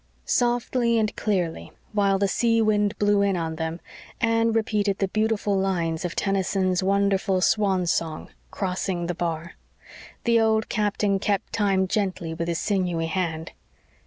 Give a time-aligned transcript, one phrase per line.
[0.25, 3.79] Softly and clearly, while the seawind blew in on them,
[4.19, 9.57] Anne repeated the beautiful lines of Tennyson's wonderful swan song "Crossing the Bar."
[10.23, 13.51] The old captain kept time gently with his sinewy hand.